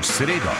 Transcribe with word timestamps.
v 0.00 0.06
sredo. 0.06 0.52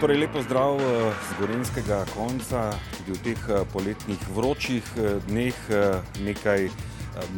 Torej, 0.00 0.18
lepo 0.20 0.42
zdrav 0.44 0.76
eh, 0.76 1.12
z 1.12 1.30
gorenskega 1.40 2.04
konca, 2.12 2.76
tudi 3.00 3.16
v 3.16 3.20
teh 3.24 3.42
eh, 3.48 3.64
poletnih 3.72 4.22
vročih 4.28 4.84
eh, 5.00 5.16
dneh, 5.24 5.56
nekaj 6.20 6.68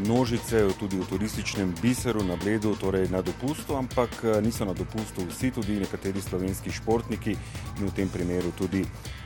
množice, 0.04 0.68
tudi 0.79 0.98
v 0.98 1.06
turističnem 1.06 1.74
biseru 1.82 2.24
na 2.24 2.36
Bledu, 2.36 2.74
torej 2.74 3.08
na 3.11 3.22
dopustu, 3.22 3.76
ampak 3.76 4.11
niso 4.43 4.64
na 4.64 4.74
dopustu 4.74 5.26
vsi, 5.29 5.50
tudi 5.50 5.79
nekateri 5.80 6.20
slovenski 6.20 6.70
športniki 6.70 7.36
in 7.80 7.86
v 7.86 7.94
tem 7.94 8.08
primeru 8.08 8.50
tudi 8.58 8.84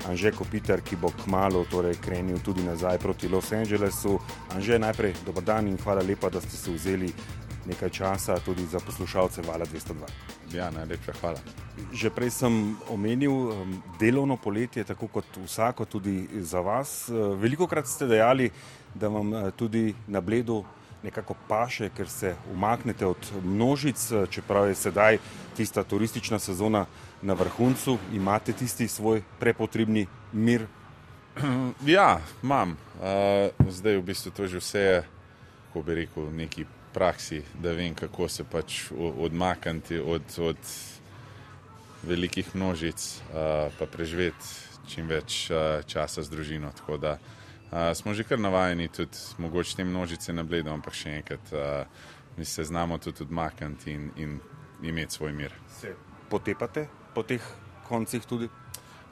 Anže 0.08 0.32
Kopitar, 0.32 0.80
ki 0.80 0.96
bo 0.96 1.12
kmalo 1.24 1.64
torej, 1.70 1.96
krenil 2.02 2.38
tudi 2.44 2.62
nazaj 2.62 2.98
proti 2.98 3.28
Los 3.28 3.52
Angelesu. 3.52 4.18
Anže, 4.54 4.78
najprej 4.78 5.14
dober 5.26 5.42
dan 5.42 5.68
in 5.68 5.78
hvala 5.78 6.02
lepa, 6.02 6.30
da 6.30 6.40
ste 6.40 6.56
se 6.56 6.70
vzeli 6.72 7.12
nekaj 7.66 7.90
časa 7.90 8.38
tudi 8.44 8.66
za 8.66 8.78
poslušalce 8.78 9.42
Vala 9.42 9.66
202. 9.66 9.94
Ja, 10.54 10.70
najlepša 10.70 11.12
hvala. 11.20 11.38
Že 11.92 12.10
prej 12.10 12.30
sem 12.30 12.76
omenil 12.90 13.32
delovno 14.00 14.36
poletje, 14.36 14.84
tako 14.84 15.08
kot 15.08 15.24
vsako, 15.44 15.84
tudi 15.84 16.28
za 16.40 16.60
vas. 16.60 17.08
Uh, 17.08 17.38
Veliko 17.38 17.66
krat 17.66 17.86
ste 17.86 18.06
dejali, 18.06 18.50
da 18.94 19.08
vam 19.08 19.32
uh, 19.32 19.50
tudi 19.56 19.94
na 20.06 20.20
bledu 20.20 20.64
nekako 21.02 21.34
paše, 21.48 21.90
ker 21.96 22.08
se 22.08 22.34
umaknete 22.52 23.06
od 23.06 23.32
množic, 23.44 24.10
uh, 24.10 24.28
čeprav 24.30 24.68
je 24.68 24.74
sedaj 24.74 25.18
tista 25.56 25.84
turistična 25.84 26.38
sezona 26.38 26.86
na 27.22 27.34
vrhuncu, 27.34 27.98
imate 28.12 28.52
tisti 28.52 28.88
svoj 28.88 29.22
prepotrebni 29.40 30.06
mir. 30.32 30.66
Ja, 31.86 32.20
imam. 32.42 32.76
Zdaj 33.68 33.96
v 33.96 34.02
bistvu 34.04 34.30
to 34.36 34.46
že 34.46 34.60
vse, 34.60 35.02
ko 35.72 35.82
bi 35.82 36.04
rekel, 36.04 36.28
neki 36.28 36.66
praksi, 36.94 37.42
da 37.62 37.72
vem, 37.72 37.94
kako 37.94 38.28
se 38.28 38.44
pač 38.44 38.84
odmakniti 38.98 39.98
od, 39.98 40.22
od 40.38 40.56
velikih 42.02 42.54
množic, 42.56 43.20
uh, 43.30 43.72
pa 43.78 43.86
preživeti 43.86 44.70
čim 44.88 45.08
več 45.08 45.50
uh, 45.50 45.82
časa 45.86 46.22
z 46.22 46.30
družino. 46.30 46.72
Tako 46.76 46.98
da 46.98 47.16
uh, 47.18 47.92
smo 47.94 48.14
že 48.14 48.24
kar 48.24 48.40
navajeni, 48.40 48.88
tudi 48.88 49.18
mogoče 49.38 49.76
te 49.76 49.84
množice 49.84 50.32
na 50.32 50.42
bledu, 50.42 50.72
ampak 50.72 50.94
še 50.94 51.18
enkrat, 51.20 51.52
uh, 51.52 52.08
mi 52.36 52.44
se 52.44 52.64
znamo 52.64 52.98
tudi 52.98 53.22
odmakniti 53.22 53.92
in, 53.92 54.10
in 54.16 54.40
imeti 54.82 55.14
svoj 55.14 55.32
mir. 55.32 55.54
Se 55.80 55.94
potepate 56.30 56.88
po 57.14 57.22
teh 57.22 57.44
koncih 57.88 58.24
tudi? 58.26 58.48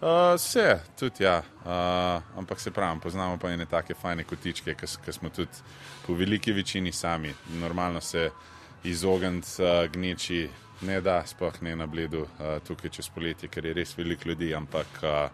Uh, 0.00 0.34
vse, 0.34 0.80
tudi 0.98 1.24
ja, 1.24 1.42
uh, 1.64 2.38
ampak 2.38 2.60
se 2.60 2.70
pravi, 2.70 3.00
poznamo 3.00 3.36
pa 3.36 3.50
ene 3.52 3.66
take 3.66 3.94
fajne 3.94 4.24
kotičke, 4.24 4.74
ki 4.74 5.12
smo 5.12 5.28
tudi 5.28 5.60
po 6.06 6.14
veliki 6.14 6.52
večini 6.52 6.92
sami. 6.92 7.34
Normalno 7.60 8.00
se 8.00 8.30
izogniti 8.84 9.62
uh, 9.62 9.92
gneči 9.92 10.48
ne 10.80 11.00
da, 11.00 11.20
sploh 11.26 11.62
ne 11.62 11.76
na 11.76 11.86
bledu 11.86 12.22
uh, 12.22 12.56
tukaj 12.64 12.90
čez 12.90 13.10
poletje, 13.12 13.48
ker 13.48 13.66
je 13.66 13.74
res 13.76 13.92
veliko 13.98 14.28
ljudi, 14.28 14.54
ampak 14.54 15.02
uh, 15.02 15.28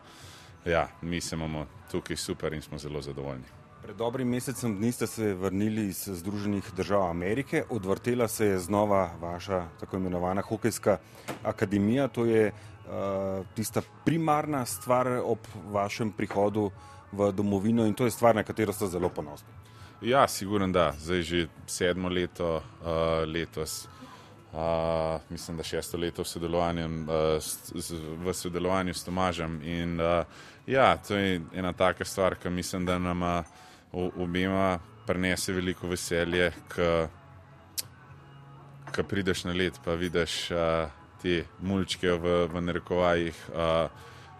ja, 0.66 0.88
mi 1.02 1.20
se 1.20 1.36
imamo 1.36 1.66
tukaj 1.92 2.16
super 2.16 2.52
in 2.52 2.62
smo 2.62 2.78
zelo 2.78 3.02
zadovoljni. 3.02 3.65
Pred 3.86 3.96
dobrim 3.96 4.28
mesecem 4.28 4.76
dni 4.76 4.92
ste 4.92 5.06
se 5.06 5.34
vrnili 5.34 5.84
iz 5.86 6.08
Združenih 6.12 6.72
držav 6.76 7.02
Amerike, 7.10 7.64
odvrtela 7.70 8.28
se 8.28 8.46
je 8.46 8.58
znova 8.58 9.10
vaša 9.20 9.68
tako 9.80 9.96
imenovana 9.96 10.42
hokejska 10.42 10.98
akademija. 11.42 12.08
To 12.08 12.24
je 12.24 12.50
uh, 12.50 13.46
tista 13.54 13.82
primarna 14.04 14.64
stvar 14.66 15.06
ob 15.22 15.38
vašem 15.70 16.10
prihodu 16.12 16.70
v 17.12 17.32
domovino 17.32 17.86
in 17.86 17.94
to 17.94 18.04
je 18.04 18.10
stvar, 18.10 18.34
na 18.34 18.42
katero 18.42 18.72
ste 18.72 18.86
zelo 18.86 19.08
ponosni. 19.08 19.48
Ja, 20.02 20.28
sigurno 20.28 20.66
da. 20.68 20.92
Zdaj 20.98 21.22
že 21.22 21.46
sedmo 21.66 22.08
leto 22.08 22.56
uh, 22.56 22.90
letos. 23.26 23.86
Uh, 24.52 25.20
mislim, 25.30 25.56
da 25.56 25.62
šesto 25.62 25.96
leto 25.96 26.22
v 26.22 26.26
sodelovanju, 26.26 26.86
uh, 26.86 27.06
s, 27.38 27.70
z, 27.74 28.02
v 28.24 28.34
sodelovanju 28.34 28.94
s 28.94 29.04
Tomažem. 29.04 29.62
In, 29.62 30.00
uh, 30.00 30.26
ja, 30.66 30.96
to 30.96 31.14
je 31.14 31.40
ena 31.54 31.72
taka 31.72 32.04
stvar, 32.04 32.34
ki 32.34 32.50
mislim, 32.50 32.86
da 32.86 32.98
nam 32.98 33.22
uh, 33.22 33.44
obima 33.96 34.78
prinese 35.06 35.52
veliko 35.52 35.88
veselje, 35.88 36.50
ko 38.94 39.02
prideš 39.08 39.44
na 39.44 39.52
let, 39.52 39.80
pa 39.84 39.94
vidiš 39.94 40.50
uh, 40.50 40.58
te 41.22 41.44
mulčke 41.62 42.10
v, 42.12 42.46
v 42.52 42.60
narekovajih, 42.60 43.40
uh, 43.52 43.88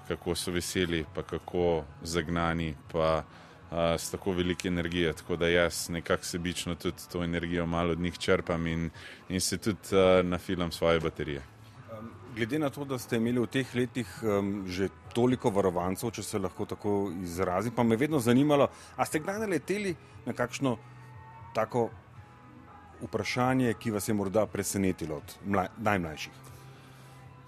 kako 0.09 0.35
so 0.35 0.53
veseli, 0.55 1.05
pa 1.15 1.23
kako 1.23 1.85
zagnani, 2.03 2.75
pa 2.93 3.25
uh, 3.25 3.79
s 3.99 4.11
tako 4.11 4.33
velike 4.33 4.69
energije. 4.69 5.13
Tako 5.13 5.37
da 5.37 5.49
jaz 5.49 5.89
nekako 5.91 6.25
sebično 6.25 6.75
tudi 6.75 7.09
to 7.13 7.25
energijo 7.25 7.67
malo 7.67 7.93
od 7.93 8.01
njih 8.01 8.19
črpam 8.19 8.67
in, 8.67 8.91
in 9.29 9.41
se 9.41 9.59
tudi 9.59 9.93
uh, 9.93 10.27
nafilam 10.27 10.73
svoje 10.73 11.01
baterije. 11.01 11.56
Glede 12.37 12.59
na 12.59 12.71
to, 12.71 12.85
da 12.85 12.99
ste 12.99 13.17
imeli 13.17 13.41
v 13.41 13.49
teh 13.49 13.71
letih 13.75 14.09
um, 14.21 14.67
že 14.69 14.91
toliko 15.17 15.49
varovancev, 15.51 16.11
če 16.13 16.23
se 16.23 16.39
lahko 16.39 16.67
tako 16.69 16.97
izrazim, 17.25 17.73
pa 17.73 17.83
me 17.83 17.97
vedno 17.97 18.21
zanimalo, 18.21 18.69
a 18.97 19.07
ste 19.09 19.23
kdaj 19.25 19.39
naleteli 19.41 19.95
na 20.27 20.35
kakšno 20.37 20.75
tako 21.57 21.89
vprašanje, 23.01 23.73
ki 23.81 23.91
vas 23.91 24.09
je 24.09 24.15
morda 24.15 24.45
presenetilo 24.47 25.17
od 25.17 25.37
najmlajših? 25.79 26.43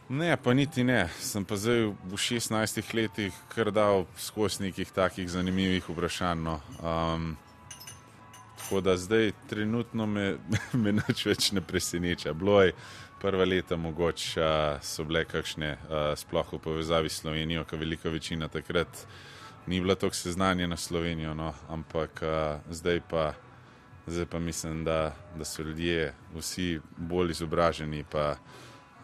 Ne, 0.09 0.37
pa 0.41 0.55
niti 0.55 0.85
ne. 0.85 1.03
Sem 1.21 1.45
pa 1.45 1.57
zdaj 1.61 1.91
v 1.93 2.17
16 2.17 2.95
letih 2.97 3.35
kar 3.53 3.69
dal 3.69 4.07
skozi 4.17 4.71
nekih 4.71 4.89
takih 4.89 5.29
zanimivih 5.29 5.85
vprašanj. 5.85 6.41
No. 6.41 6.61
Um, 6.81 7.35
tako 8.57 8.81
da 8.81 8.97
zdaj 8.97 9.33
trenutno 9.53 10.07
me, 10.07 10.39
me 10.83 10.97
nič 10.97 11.27
več 11.29 11.53
ne 11.53 11.61
preseneča. 11.61 12.33
Bilo 12.33 12.63
je 12.63 12.73
prva 13.21 13.45
leta 13.45 13.77
mogoče 13.77 14.79
so 14.83 15.05
bile 15.05 15.25
kakšne 15.25 15.73
uh, 15.73 16.13
sploh 16.17 16.53
v 16.53 16.59
povezavi 16.59 17.09
s 17.09 17.21
Slovenijo, 17.23 17.65
ker 17.65 17.79
velika 17.79 18.11
večina 18.11 18.49
takrat 18.49 19.07
ni 19.67 19.81
bila 19.81 19.95
tako 19.95 20.15
seznanjena 20.15 20.77
s 20.77 20.89
Slovenijo, 20.89 21.35
no, 21.35 21.53
ampak 21.69 22.23
uh, 22.23 22.61
zdaj, 22.71 23.01
pa, 23.11 23.33
zdaj 24.07 24.27
pa 24.27 24.39
mislim, 24.39 24.85
da, 24.85 25.15
da 25.37 25.45
so 25.45 25.63
ljudje 25.63 26.15
vsi 26.35 26.81
bolj 26.97 27.31
izobraženi, 27.31 28.05
pa 28.11 28.37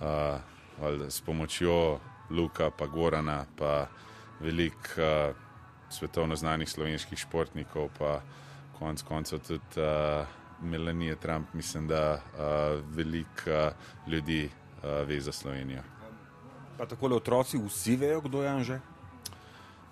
uh, 0.01 1.09
s 1.09 1.21
pomočjo 1.21 2.01
Luka, 2.31 2.71
pa 2.71 2.87
Gorana, 2.87 3.45
pa 3.59 3.87
velik 4.41 4.97
uh, 4.97 5.35
svetovno 5.91 6.37
znanih 6.37 6.71
slovenskih 6.71 7.19
športnikov, 7.19 7.91
pa 7.99 8.21
konc 8.79 9.03
koncev 9.03 9.39
tudi 9.39 9.81
uh, 9.81 10.27
Melanije 10.65 11.17
Trump, 11.17 11.55
mislim, 11.55 11.89
da 11.89 12.21
veliko 12.95 13.73
ljudi 14.07 14.51
ve 15.07 15.21
za 15.21 15.33
Slovenijo. 15.33 15.83
Pa 16.79 16.87
tako 16.87 17.09
le 17.09 17.17
otroci 17.17 17.59
vsi 17.59 17.97
vejo, 17.97 18.21
kdo 18.21 18.43
je 18.43 18.49
Anže? 18.49 18.81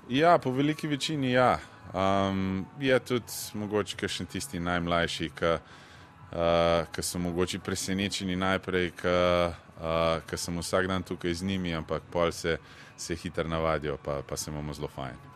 Ja, 0.08 0.38
po 0.38 0.50
veliki 0.50 0.88
večini 0.88 1.32
ja. 1.32 1.58
Um, 1.94 2.66
je 2.80 2.98
tudi 2.98 3.32
mogoče 3.54 4.08
še 4.08 4.24
tisti 4.24 4.60
najmlajši, 4.60 5.28
ki 5.36 5.50
uh, 5.54 7.02
so 7.04 7.20
mogoče 7.20 7.60
presenečeni 7.60 8.36
najprej, 8.36 8.90
ki 8.96 9.12
uh, 9.12 10.36
sem 10.36 10.58
vsak 10.58 10.88
dan 10.88 11.02
tukaj 11.02 11.34
z 11.34 11.46
njimi, 11.46 11.74
ampak 11.74 12.02
pol 12.10 12.32
se, 12.32 12.58
se 12.96 13.14
hitro 13.14 13.48
navadijo, 13.48 13.98
pa, 14.02 14.22
pa 14.26 14.36
se 14.36 14.50
imamo 14.50 14.74
zelo 14.74 14.88
fajn. 14.88 15.31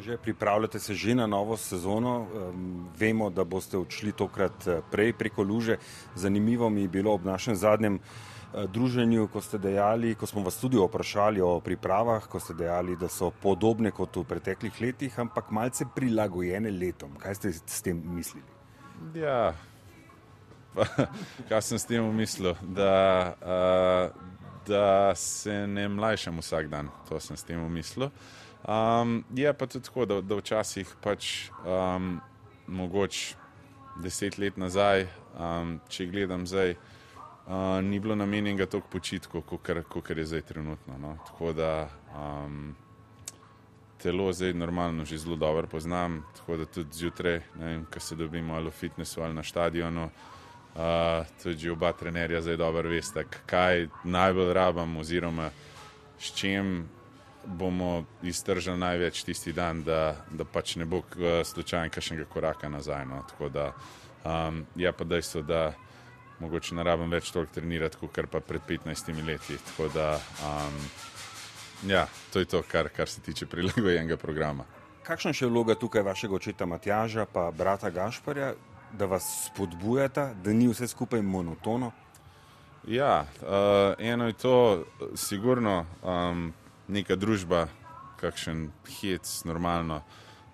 Že 0.00 0.16
pripravljate 0.16 0.78
se 0.78 0.94
že 0.94 1.14
na 1.14 1.26
novo 1.26 1.56
sezono. 1.56 2.26
Vemo, 2.98 3.30
da 3.30 3.44
boste 3.44 3.78
odšli 3.78 4.12
tokrat 4.12 4.66
eh, 4.66 4.80
prej 4.90 5.12
preko 5.12 5.42
luže. 5.42 5.78
Zanimivo 6.14 6.70
mi 6.70 6.82
je 6.82 6.88
bilo 6.88 7.14
ob 7.14 7.24
našem 7.24 7.56
zadnjem 7.56 7.94
uh, 7.94 8.00
druženju, 8.64 9.28
ko 9.28 9.40
ste 9.40 9.58
dejali, 9.58 10.14
ko 10.14 10.26
smo 10.26 10.42
vas 10.42 10.56
tudi 10.60 10.78
vprašali 10.80 11.40
o 11.40 11.60
pripravah, 11.60 12.24
ko 12.28 12.40
ste 12.40 12.54
dejali, 12.54 12.96
da 12.96 13.08
so 13.08 13.30
podobne 13.30 13.90
kot 13.90 14.16
v 14.16 14.24
preteklih 14.24 14.80
letih, 14.80 15.18
ampak 15.18 15.50
malce 15.50 15.84
prilagojene 15.94 16.70
letom. 16.70 17.16
Kaj 17.20 17.34
ste 17.34 17.52
s 17.52 17.82
tem 17.84 18.00
mislili? 18.00 18.46
Ja, 19.14 19.52
kaj 21.48 21.62
sem 21.62 21.78
s 21.78 21.84
tem 21.84 22.04
mislil? 22.16 22.56
Da, 22.62 23.36
uh, 23.44 24.35
da 24.66 25.14
se 25.14 25.66
ne 25.66 25.88
mlajšam 25.88 26.38
vsak 26.38 26.68
dan, 26.68 26.88
to 27.08 27.20
sem 27.20 27.36
s 27.36 27.44
tem 27.44 27.72
mislil. 27.72 28.10
Um, 28.66 29.24
je 29.34 29.52
pa 29.52 29.66
tudi 29.66 29.84
tako, 29.84 30.06
da, 30.06 30.20
da 30.20 30.36
včasih 30.36 30.96
pač 31.02 31.50
um, 31.62 32.20
mogoče 32.66 33.36
deset 34.02 34.38
let 34.38 34.56
nazaj, 34.56 35.06
um, 35.38 35.78
če 35.88 36.06
gledam 36.10 36.46
zdaj, 36.46 36.74
uh, 36.74 37.78
ni 37.82 38.00
bilo 38.00 38.16
namenjenega 38.18 38.66
toliko 38.66 38.88
počitkov, 38.98 39.46
kot 39.88 40.10
je 40.10 40.26
zdaj 40.26 40.42
trenutno. 40.42 40.98
No. 40.98 41.16
Tako 41.26 41.52
da 41.52 41.88
um, 42.16 42.74
telo 44.02 44.32
zdaj 44.32 44.54
normalno 44.54 45.04
že 45.04 45.18
zelo 45.18 45.36
dobro 45.36 45.66
poznam, 45.66 46.24
tako 46.36 46.56
da 46.56 46.64
tudi 46.66 46.92
zjutraj, 46.92 47.40
ko 47.92 48.00
se 48.00 48.16
dobimo 48.16 48.54
ali 48.54 48.70
v 48.70 48.80
fitnessu 48.80 49.22
ali 49.22 49.34
na 49.34 49.42
stadionu. 49.42 50.04
Uh, 50.04 50.35
tudi 51.42 51.70
oba 51.70 51.92
trenerja 51.92 52.42
zdaj 52.42 52.56
dobro 52.60 52.90
veste, 52.92 53.24
kaj 53.46 53.88
najbolj 54.04 54.52
rabim, 54.52 54.96
oziroma 54.96 55.50
s 56.18 56.32
čim 56.36 56.88
bomo 57.46 58.04
iztržili 58.22 58.78
največ 58.78 59.22
tisti 59.24 59.52
dan, 59.52 59.84
da, 59.86 60.16
da 60.30 60.44
pač 60.44 60.76
ne 60.76 60.84
bo 60.84 61.02
slučajno 61.44 61.94
kakšnega 61.94 62.24
koraka 62.24 62.68
nazaj. 62.68 63.06
No. 63.06 63.22
Tako 63.30 63.48
da 63.48 63.70
Um, 64.26 64.66
je 64.76 64.92
pa 64.92 65.04
dejstvo, 65.04 65.42
da 65.42 65.72
mogoče 66.38 66.74
ne 66.74 66.82
rabim 66.82 67.10
več 67.10 67.30
toliko 67.30 67.52
trenirati, 67.54 67.96
kot 68.00 68.18
pa 68.30 68.40
pred 68.40 68.62
15 68.68 69.26
leti. 69.26 69.58
Tako 69.70 69.88
da, 69.94 70.06
um, 70.42 70.80
ja, 71.90 72.06
to 72.32 72.42
je 72.42 72.44
to, 72.44 72.62
kar, 72.68 72.88
kar 72.88 73.08
se 73.08 73.20
tiče 73.20 73.46
prilagojenega 73.46 74.16
programa. 74.16 74.64
Kakšna 75.06 75.30
je 75.30 75.42
še 75.42 75.46
vloga 75.46 75.76
tukaj 75.78 76.02
vašega 76.02 76.34
očeta 76.34 76.66
Matjaža, 76.66 77.26
pa 77.32 77.50
brata 77.54 77.90
Gašparja, 77.90 78.54
da 78.92 79.06
vas 79.06 79.46
spodbujata, 79.46 80.34
da 80.34 80.52
ni 80.52 80.68
vse 80.68 80.88
skupaj 80.88 81.22
monotono? 81.22 81.92
Ja, 82.86 83.26
uh, 83.42 83.48
eno 83.98 84.26
je 84.26 84.32
to, 84.32 84.84
sigurno, 85.14 85.86
um, 86.02 86.52
neka 86.88 87.16
družba, 87.16 87.66
kakšen 88.20 88.70
hec, 89.00 89.44
normalno. 89.44 90.02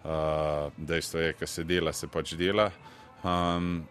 Uh, 0.02 0.72
dejstvo 0.76 1.20
je, 1.20 1.34
da 1.40 1.46
se 1.46 1.64
dela, 1.64 1.92
se 1.92 2.08
pač 2.08 2.32
dela. 2.34 2.70
Um, 3.22 3.84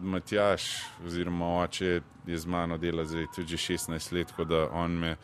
Matjaš, 0.00 0.64
oziroma 1.06 1.46
oče, 1.62 2.00
je 2.26 2.38
z 2.38 2.46
mano 2.46 2.76
delal 2.78 3.06
zdaj 3.06 3.26
tudi 3.34 3.56
16 3.56 4.12
let, 4.12 4.28
tako 4.28 4.44
da 4.44 4.68
on 4.70 4.98
me 4.98 5.16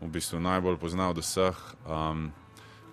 v 0.00 0.08
bistvu 0.08 0.40
najbolj 0.40 0.76
pozna 0.78 1.08
od 1.10 1.18
vseh. 1.18 1.58
Um, 1.86 2.30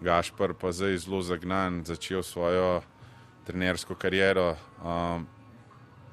Gašpr 0.01 0.54
pa 0.54 0.71
zdaj 0.71 0.98
zelo 0.98 1.21
zagnan, 1.21 1.83
začel 1.86 2.24
svojo 2.24 2.81
trenersko 3.50 3.98
kariero, 3.98 4.54
um, 4.86 5.25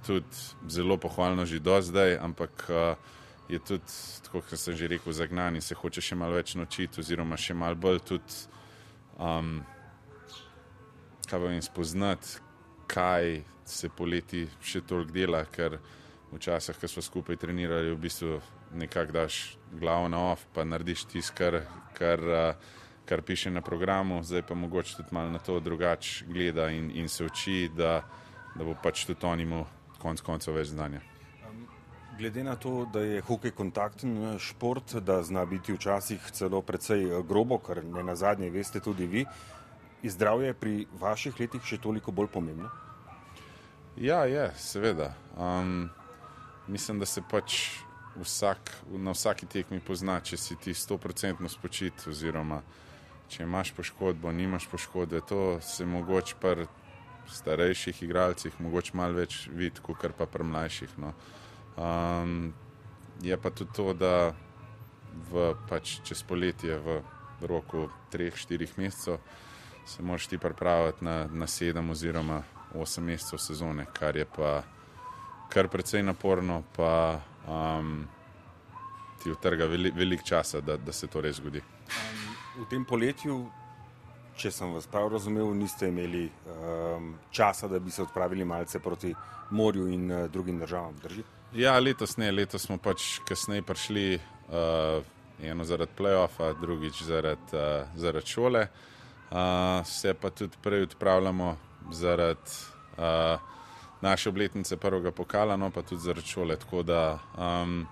tudi 0.06 0.40
zelo 0.72 0.96
pohvalno 0.96 1.44
že 1.44 1.60
do 1.60 1.76
zdaj, 1.82 2.16
ampak 2.16 2.64
uh, 2.72 2.96
je 3.48 3.60
tudi, 3.60 3.92
tako 4.24 4.40
kot 4.40 4.58
sem 4.58 4.76
že 4.76 4.88
rekel, 4.88 5.12
zagnan 5.12 5.56
in 5.56 5.62
se 5.62 5.76
hoče 5.76 6.00
še 6.00 6.16
malo 6.16 6.38
več 6.38 6.54
naučiti, 6.56 7.00
oziroma 7.00 7.36
še 7.36 7.54
malo 7.54 7.76
bolj 7.76 8.00
tudi, 8.08 8.40
um, 9.20 9.60
kaj 11.28 11.44
vem, 11.44 11.60
spoznati, 11.62 12.40
kaj 12.88 13.42
se 13.66 13.92
poleti 13.92 14.46
še 14.62 14.80
toliko 14.86 15.12
dela, 15.12 15.44
ker 15.44 15.76
včasih, 16.32 16.78
ko 16.80 16.88
smo 16.88 17.04
skupaj 17.04 17.36
trenirali, 17.36 17.92
v 17.92 18.00
bistvu 18.00 18.40
nekako 18.72 19.12
daš 19.12 19.58
glavo 19.76 20.08
na 20.08 20.24
off, 20.32 20.48
pa 20.54 20.64
narediš 20.64 21.04
tisto, 21.12 21.36
kar. 21.36 21.60
kar 21.96 22.20
uh, 22.24 22.74
kar 23.06 23.22
piše 23.22 23.50
na 23.50 23.60
programu, 23.60 24.22
zdaj 24.22 24.42
pa 24.42 24.54
mogoče 24.54 24.96
tudi 24.96 25.08
malo 25.10 25.30
na 25.30 25.38
to 25.38 25.60
drugače 25.60 26.24
gleda 26.28 26.70
in, 26.70 26.90
in 26.94 27.08
se 27.08 27.24
uči, 27.24 27.70
da, 27.76 28.02
da 28.54 28.64
bo 28.64 28.74
pač 28.82 29.04
tudi 29.06 29.26
on 29.26 29.40
imel 29.40 29.64
konec 29.98 30.20
koncev 30.20 30.58
več 30.58 30.72
znanja. 30.74 31.00
Glede 32.18 32.44
na 32.44 32.56
to, 32.56 32.86
da 32.92 33.00
je 33.04 33.20
hokej 33.20 33.52
kontakten 33.52 34.16
eh, 34.16 34.38
šport, 34.38 34.96
da 35.04 35.22
zna 35.22 35.44
biti 35.44 35.72
včasih 35.72 36.30
celo 36.32 36.62
precej 36.62 37.04
eh, 37.04 37.22
grobo, 37.28 37.58
kar 37.58 37.84
ne 37.84 38.02
na 38.02 38.16
zadnje 38.16 38.50
veste 38.50 38.80
tudi 38.80 39.06
vi, 39.06 39.26
je 40.02 40.10
zdravje 40.10 40.54
pri 40.54 40.86
vaših 41.00 41.40
letih 41.40 41.64
še 41.64 41.78
toliko 41.82 42.12
bolj 42.12 42.30
pomembno? 42.32 42.70
Ja, 43.96 44.24
je, 44.24 44.50
seveda. 44.60 45.14
Um, 45.36 45.88
mislim, 46.68 46.98
da 47.00 47.06
se 47.06 47.22
pač 47.30 47.60
vsak, 48.16 48.72
na 48.92 49.12
vsaki 49.12 49.46
tekmi 49.46 49.80
pozna, 49.80 50.20
če 50.20 50.36
si 50.36 50.56
ti 50.56 50.74
100% 50.76 51.48
spočit 51.48 52.06
oziroma 52.08 52.62
če 53.28 53.42
imaš 53.42 53.72
poškodbo, 53.76 54.32
nimaš 54.32 54.66
poškodbe, 54.70 55.20
to 55.28 55.60
se 55.60 55.86
mogoče 55.86 56.36
pri 56.40 56.66
starejših 57.30 58.02
igralcih 58.02 58.60
mogoče 58.60 58.94
malo 58.94 59.18
več 59.18 59.48
vidi, 59.52 59.82
kot 59.82 60.14
pa 60.18 60.26
pri 60.26 60.44
mlajših. 60.44 60.98
No. 61.02 61.12
Um, 61.76 62.54
je 63.22 63.36
pa 63.36 63.50
tudi 63.50 63.72
to, 63.74 63.92
da 63.92 64.34
v, 65.30 65.54
pač 65.68 65.98
čez 66.04 66.22
poletje, 66.22 66.78
v 66.78 67.00
roku 67.42 67.88
3-4 68.12 68.78
mesecev, 68.78 69.18
se 69.86 70.02
moraš 70.02 70.26
ti 70.26 70.38
pripraviti 70.38 71.04
na, 71.04 71.26
na 71.30 71.46
7 71.46 71.90
oziroma 71.90 72.42
8 72.74 73.00
mesecev 73.00 73.38
sezone, 73.42 73.86
kar 73.92 74.16
je 74.16 74.24
pa 74.24 74.62
kar 75.48 75.68
precej 75.70 76.02
naporno, 76.02 76.62
pa 76.76 77.20
um, 77.46 78.06
ti 79.22 79.30
utrga 79.30 79.66
veliko 79.70 79.98
velik 79.98 80.24
časa, 80.26 80.60
da, 80.60 80.76
da 80.76 80.92
se 80.92 81.06
to 81.06 81.20
res 81.20 81.36
zgodi. 81.36 81.62
Um, 81.86 82.25
v 82.56 82.66
tem 82.70 82.84
poletju, 82.84 83.38
če 84.36 84.50
sem 84.52 84.72
vas 84.74 84.86
prav 84.90 85.08
razumel, 85.12 85.48
niste 85.56 85.88
imeli 85.88 86.26
um, 86.28 87.14
časa, 87.30 87.68
da 87.68 87.78
bi 87.80 87.90
se 87.90 88.02
odpravili 88.02 88.44
malce 88.44 88.80
proti 88.80 89.14
morju 89.50 89.88
in 89.92 90.10
uh, 90.10 90.26
drugim 90.30 90.58
državam. 90.58 90.96
Drži? 91.02 91.24
Ja, 91.56 91.78
letos 91.78 92.16
ne, 92.16 92.30
letos 92.32 92.66
smo 92.66 92.78
pač 92.82 93.18
kasneje 93.28 93.64
prišli, 93.64 94.06
uh, 94.16 95.04
eno 95.42 95.64
zaradi 95.64 95.96
playoffa, 95.98 96.52
drugič 96.60 97.02
zaradi, 97.06 97.56
uh, 97.56 97.96
zaradi 97.96 98.32
šole. 98.32 98.66
Uh, 99.30 99.82
se 99.86 100.14
pa 100.14 100.30
tudi 100.30 100.56
prej 100.62 100.86
odpravljamo 100.86 101.56
zaradi 101.92 102.56
uh, 102.98 103.40
naše 104.00 104.28
obletnice 104.28 104.76
prvega 104.76 105.10
pokala, 105.10 105.56
no 105.56 105.70
pa 105.70 105.82
tudi 105.82 106.02
zaradi 106.02 106.28
šole. 106.28 106.56
Tako 106.56 106.82
da 106.82 107.18
um, 107.38 107.86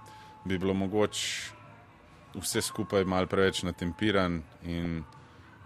bi 0.45 0.59
bilo 0.59 0.75
mogoče 0.75 1.55
vse 2.35 2.63
skupaj 2.63 3.05
malo 3.05 3.27
preveč 3.27 3.63
natempiran 3.63 4.43
in 4.63 5.03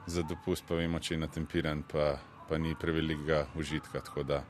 za 0.06 0.22
dopust 0.22 0.64
pa 0.68 0.74
vemo, 0.74 1.00
če 1.00 1.14
je 1.14 1.20
natempiran, 1.20 1.82
pa, 1.92 2.16
pa 2.48 2.58
ni 2.58 2.74
prevelikega 2.74 3.46
užitka. 3.56 4.00
Tako 4.00 4.22
da, 4.22 4.42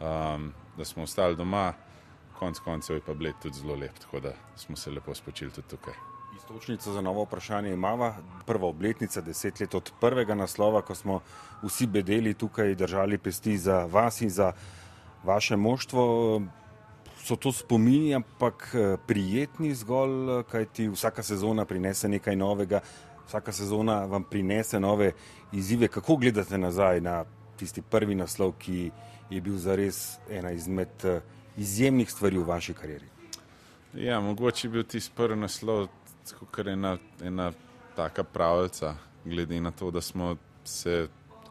um, 0.00 0.52
da 0.76 0.84
smo 0.84 1.06
ostali 1.06 1.36
doma, 1.36 1.72
konec 2.38 2.58
koncev 2.64 2.98
je 2.98 3.06
pa 3.06 3.14
bled 3.14 3.38
tudi 3.42 3.58
zelo 3.58 3.74
lep, 3.74 3.98
tako 3.98 4.20
da 4.20 4.34
smo 4.56 4.76
se 4.76 4.90
lepo 4.90 5.14
spočili 5.14 5.50
tudi 5.50 5.68
tukaj. 5.68 5.94
Istočnica 6.36 6.92
za 6.92 7.00
novo 7.00 7.24
vprašanje 7.24 7.72
imamo. 7.72 8.14
Prva 8.46 8.68
obletnica, 8.68 9.20
deset 9.20 9.60
let 9.60 9.74
od 9.74 9.92
prvega 10.00 10.34
naslova, 10.34 10.82
ko 10.82 10.94
smo 10.94 11.20
vsi 11.62 11.86
bedeli 11.86 12.34
tukaj, 12.34 12.74
držali 12.74 13.18
pesti 13.18 13.58
za 13.58 13.84
vas 13.84 14.20
in 14.20 14.30
za 14.30 14.52
vaše 15.24 15.56
moštvo 15.56 16.42
so 17.28 17.36
to 17.36 17.52
spomini, 17.52 18.14
ampak 18.14 18.70
eh, 18.74 18.96
prijetni 19.06 19.74
zgolj, 19.74 20.44
kajti 20.48 20.88
vsaka 20.88 21.22
sezona 21.22 21.64
prinese 21.68 22.08
nekaj 22.08 22.36
novega, 22.36 22.80
vsaka 23.26 23.52
sezona 23.52 24.04
vam 24.08 24.24
prinese 24.24 24.80
nove 24.80 25.12
izzive. 25.52 25.88
Kako 25.88 26.16
gledate 26.16 26.58
nazaj 26.58 27.00
na 27.00 27.24
tisti 27.60 27.82
prvi 27.82 28.14
naslov, 28.14 28.54
ki 28.58 28.90
je 29.30 29.40
bil 29.44 29.58
zares 29.60 30.16
ena 30.30 30.54
izmed 30.56 31.04
eh, 31.04 31.20
izjemnih 31.56 32.10
stvari 32.10 32.38
v 32.38 32.48
vaši 32.48 32.74
karieri? 32.74 33.12
Ja, 33.94 34.20
mogoče 34.20 34.66
je 34.66 34.72
bil 34.72 34.88
tisti 34.88 35.12
prvi 35.16 35.36
naslov, 35.36 35.88
kot 36.38 36.66
je 36.66 36.72
ena, 36.72 36.96
ena 37.20 37.52
taka 37.96 38.24
pravica, 38.24 38.94
glede 39.24 39.60
na 39.60 39.70
to, 39.70 39.90
da 39.90 40.00
smo 40.00 40.36
se 40.64 41.08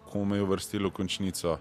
komaj 0.09 0.41
uvrstili 0.41 0.89
v 0.89 0.93
končnico 0.93 1.57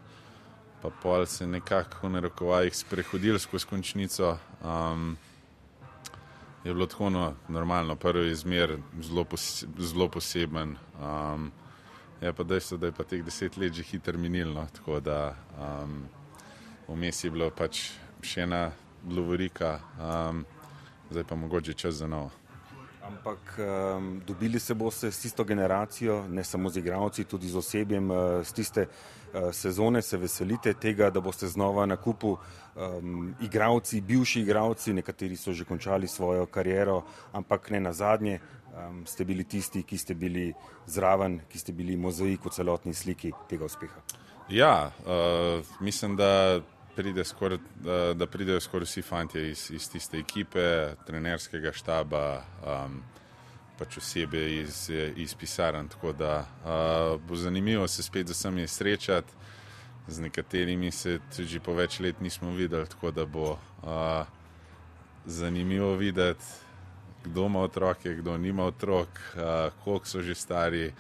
pa 0.82 0.90
pol 1.02 1.26
se 1.26 1.46
nekako 1.46 2.06
v 2.06 2.10
narekovajih 2.10 2.76
sprehodili 2.76 3.38
skozi 3.38 3.66
končnico. 3.66 4.38
Um, 4.62 5.16
je 6.64 6.74
bilo 6.74 6.86
tako 6.86 7.10
no, 7.10 7.34
normalno, 7.48 7.96
prvi 7.96 8.30
izmer 8.30 8.78
zelo, 9.00 9.24
pose, 9.24 9.66
zelo 9.78 10.08
poseben. 10.08 10.76
Um, 11.00 11.52
je 12.20 12.32
pa 12.32 12.42
dejstvo, 12.42 12.78
da 12.78 12.86
je 12.86 12.92
pa 12.92 13.04
teh 13.04 13.24
deset 13.24 13.56
let 13.56 13.72
že 13.72 13.82
hitro 13.82 14.18
minilo, 14.18 14.66
tako 14.72 15.00
da 15.00 15.36
um, 15.58 16.08
vmes 16.88 17.24
je 17.24 17.30
bilo 17.30 17.50
pač 17.50 17.90
še 18.22 18.42
ena 18.42 18.70
lovorika, 19.08 19.78
um, 20.00 20.44
zdaj 21.10 21.24
pa 21.24 21.36
mogoče 21.36 21.74
čas 21.74 21.94
za 21.94 22.06
novo. 22.06 22.45
Ampak 23.06 23.58
um, 23.58 24.20
dobili 24.26 24.60
se 24.60 24.74
boste 24.74 25.10
s 25.10 25.20
tisto 25.20 25.44
generacijo, 25.44 26.28
ne 26.28 26.44
samo 26.44 26.68
z 26.68 26.76
igravci, 26.76 27.24
tudi 27.24 27.48
z 27.48 27.56
osebjem, 27.56 28.10
uh, 28.10 28.18
s 28.42 28.52
tiste 28.52 28.86
uh, 28.86 29.52
sezone 29.52 30.02
se 30.02 30.16
veselite 30.16 30.74
tega, 30.74 31.10
da 31.10 31.20
boste 31.20 31.46
znova 31.46 31.86
na 31.86 31.96
kupu 31.96 32.36
um, 32.74 33.34
igravci, 33.40 34.00
bivši 34.00 34.40
igravci, 34.40 34.92
nekateri 34.92 35.36
so 35.36 35.52
že 35.52 35.64
končali 35.64 36.08
svojo 36.08 36.46
kariero, 36.46 37.02
ampak 37.32 37.70
ne 37.70 37.80
na 37.80 37.92
zadnje 37.92 38.40
um, 38.40 39.06
ste 39.06 39.24
bili 39.24 39.44
tisti, 39.44 39.82
ki 39.82 39.98
ste 39.98 40.14
bili 40.14 40.52
zraven, 40.86 41.40
ki 41.48 41.58
ste 41.58 41.72
bili 41.72 41.96
mozaik 41.96 42.44
v 42.44 42.50
celotni 42.50 42.94
sliki 42.94 43.32
tega 43.48 43.64
uspeha. 43.64 44.02
Ja, 44.48 44.90
uh, 45.06 45.66
mislim, 45.80 46.16
da 46.16 46.60
pride 46.96 47.24
skor, 47.24 47.58
da, 47.84 48.14
da 48.14 48.26
pridejo 48.26 48.60
skoraj 48.60 48.84
vsi 48.84 49.02
fanti 49.02 49.40
iz, 49.50 49.70
iz 49.70 49.90
tiste 49.90 50.18
ekipe, 50.18 50.94
trenerskega 51.06 51.72
štaba, 51.72 52.24
um, 52.64 53.00
pač 53.78 53.98
osebe 54.00 54.40
iz, 54.54 54.86
iz 55.16 55.34
pisarn. 55.34 55.88
Tako 55.92 56.12
da 56.12 56.38
uh, 56.40 57.20
bo 57.28 57.36
zanimivo 57.36 57.88
se 57.88 58.02
spet 58.02 58.28
z 58.28 58.32
vsemi 58.32 58.68
srečati, 58.68 59.32
z 60.08 60.20
nekaterimi 60.20 60.90
se 60.90 61.18
tudi 61.36 61.60
po 61.60 61.74
več 61.74 62.00
let 62.00 62.20
nismo 62.20 62.54
videli, 62.56 62.88
tako 62.88 63.10
da 63.10 63.26
bo 63.26 63.50
uh, 63.52 64.24
zanimivo 65.26 65.94
videti, 65.96 66.44
kdo 67.24 67.46
ima 67.46 67.60
otroke, 67.60 68.14
kdo 68.14 68.38
nima 68.38 68.64
otrok, 68.64 69.08
uh, 69.34 69.72
koliko 69.84 70.06
so 70.06 70.22
že 70.22 70.34
stari. 70.34 70.92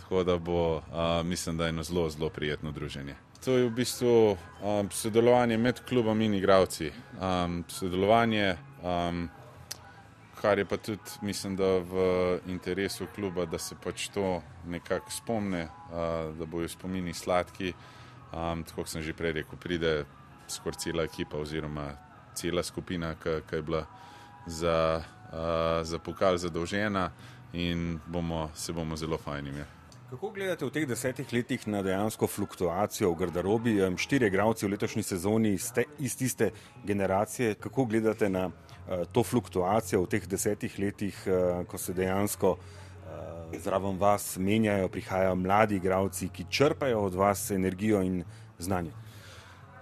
Tako 0.00 0.24
da 0.24 0.38
bo, 0.38 0.76
uh, 0.76 1.26
mislim, 1.26 1.56
da 1.56 1.64
je 1.64 1.76
eno 1.76 1.82
zelo, 1.82 2.08
zelo 2.10 2.28
prijetno 2.30 2.72
druženje 2.72 3.16
to 3.44 3.56
je 3.58 3.66
v 3.66 3.70
bistvu 3.70 4.36
um, 4.62 4.90
sodelovanje 4.90 5.58
med 5.58 5.80
klubom 5.88 6.20
in 6.20 6.34
igravci. 6.34 6.92
Um, 7.18 7.64
sodelovanje, 7.68 8.56
um, 8.82 9.28
kar 10.40 10.58
je 10.58 10.64
pa 10.64 10.76
tudi, 10.76 11.18
mislim, 11.22 11.56
da 11.56 11.78
v 11.78 12.38
interesu 12.46 13.06
kluba, 13.14 13.46
da 13.46 13.58
se 13.58 13.74
pač 13.84 14.08
to 14.14 14.42
nekako 14.66 15.10
spomne, 15.10 15.64
uh, 15.64 16.38
da 16.38 16.46
bojo 16.46 16.68
spomini 16.68 17.14
sladki. 17.14 17.74
Um, 18.32 18.62
tako 18.64 18.86
sem 18.86 19.02
že 19.02 19.12
prej 19.12 19.32
rekel, 19.42 19.58
pride 19.58 20.04
skoraj 20.48 20.78
cela 20.78 21.02
ekipa 21.02 21.36
oziroma 21.36 21.90
cela 22.34 22.62
skupina, 22.62 23.14
ki 23.18 23.42
je 23.52 23.62
bila 23.62 23.86
za, 24.46 25.02
uh, 25.32 25.82
za 25.82 25.98
pokal 25.98 26.38
zadolžena 26.38 27.10
in 27.52 28.00
bomo, 28.06 28.50
se 28.54 28.72
bomo 28.72 28.96
zelo 28.96 29.18
fajni 29.18 29.50
imeli. 29.50 29.81
Kako 30.12 30.30
gledate 30.30 30.66
v 30.68 30.68
teh 30.68 30.84
desetih 30.84 31.30
letih 31.32 31.62
na 31.72 31.80
dejansko 31.80 32.26
fluktuacijo 32.28 33.08
v 33.14 33.16
garderobi? 33.16 33.72
Štiri 33.96 34.26
igralci 34.28 34.66
v 34.66 34.74
letošnji 34.74 35.02
sezoni 35.08 35.52
ste 35.56 35.86
iz 36.04 36.12
tiste 36.20 36.50
generacije. 36.84 37.54
Kako 37.54 37.86
gledate 37.88 38.28
na 38.28 38.50
uh, 38.50 39.06
to 39.08 39.22
fluktuacijo 39.24 40.02
v 40.02 40.10
teh 40.12 40.26
desetih 40.28 40.76
letih, 40.78 41.16
uh, 41.24 41.64
ko 41.64 41.80
se 41.80 41.94
dejansko 41.96 42.50
uh, 42.58 43.56
zraven 43.56 43.96
vas 43.96 44.36
menjajo, 44.36 44.90
prihajajo 44.92 45.34
mladi 45.34 45.78
igralci, 45.80 46.28
ki 46.28 46.44
črpajo 46.44 47.00
od 47.00 47.16
vas 47.16 47.50
energijo 47.50 48.02
in 48.02 48.24
znanje? 48.58 48.92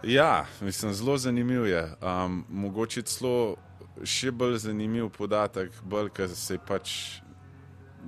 Ja, 0.07 0.47
mislim, 0.61 0.93
zelo 0.95 1.17
zanimiv 1.19 1.67
je. 1.67 1.83
Um, 1.99 2.45
mogoče 2.49 3.03
celo 3.03 3.57
še 4.07 4.31
bolj 4.31 4.61
zanimiv 4.63 5.11
podatek, 5.11 5.75
bolj, 5.83 6.15
ker 6.15 6.31
se 6.31 6.55
je 6.55 6.63
pač 6.69 6.95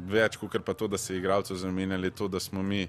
več 0.09 0.37
kot 0.37 0.57
pa 0.65 0.75
to, 0.75 0.89
da 0.89 0.99
se 0.99 1.15
je 1.15 1.19
igralcev 1.19 1.57
zamenjali, 1.57 2.11
to, 2.11 2.29
da 2.29 2.41
smo 2.41 2.63
mi 2.63 2.87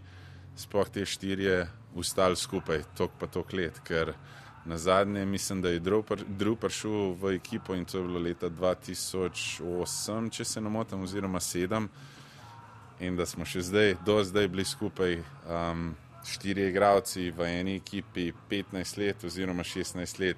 sploh 0.55 0.89
te 0.89 1.05
štirje 1.05 1.67
ustali 1.95 2.35
skupaj, 2.35 2.83
tok 2.97 3.11
pa 3.19 3.27
tok 3.27 3.53
let, 3.53 3.79
ker 3.85 4.13
na 4.65 4.77
zadnje 4.77 5.25
mislim, 5.25 5.61
da 5.61 5.69
je 5.69 5.79
Drew 5.79 6.55
prišel 6.55 7.13
v 7.19 7.35
ekipo 7.35 7.75
in 7.75 7.85
to 7.85 7.97
je 7.97 8.03
bilo 8.03 8.19
leta 8.19 8.49
2008, 8.49 10.29
če 10.31 10.45
se 10.45 10.61
ne 10.61 10.69
motim, 10.69 11.03
oziroma 11.03 11.39
2007 11.39 11.87
in 12.99 13.17
da 13.17 13.25
smo 13.25 13.45
še 13.45 13.61
zdaj, 13.61 13.95
do 14.05 14.21
zdaj 14.23 14.47
bili 14.47 14.65
skupaj 14.65 15.17
um, 15.19 15.91
štirje 16.23 16.69
igralci 16.69 17.31
v 17.31 17.49
eni 17.59 17.75
ekipi 17.81 18.31
15 18.49 18.97
let 19.01 19.23
oziroma 19.23 19.63
16 19.63 20.19
let, 20.19 20.37